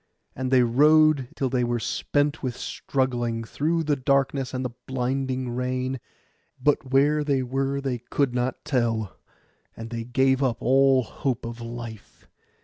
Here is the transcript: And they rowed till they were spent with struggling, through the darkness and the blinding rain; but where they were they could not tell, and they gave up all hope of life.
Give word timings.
And 0.35 0.49
they 0.49 0.63
rowed 0.63 1.27
till 1.35 1.47
they 1.51 1.63
were 1.63 1.77
spent 1.77 2.41
with 2.41 2.57
struggling, 2.57 3.43
through 3.43 3.83
the 3.83 3.95
darkness 3.95 4.51
and 4.51 4.65
the 4.65 4.71
blinding 4.87 5.51
rain; 5.51 5.99
but 6.59 6.89
where 6.91 7.23
they 7.23 7.43
were 7.43 7.79
they 7.79 7.99
could 7.99 8.33
not 8.33 8.65
tell, 8.65 9.15
and 9.77 9.91
they 9.91 10.03
gave 10.03 10.41
up 10.41 10.57
all 10.59 11.03
hope 11.03 11.45
of 11.45 11.61
life. 11.61 12.27